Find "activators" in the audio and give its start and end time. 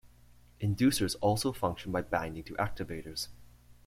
2.55-3.27